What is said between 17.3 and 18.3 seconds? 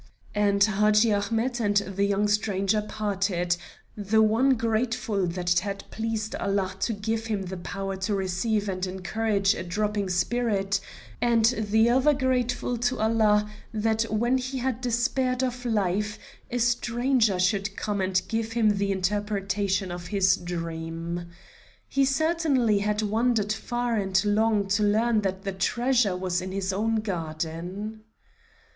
should come and